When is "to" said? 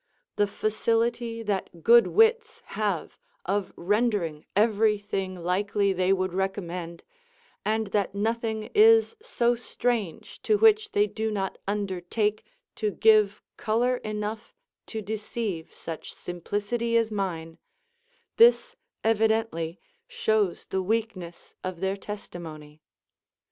10.41-10.57, 12.77-12.89, 14.87-15.03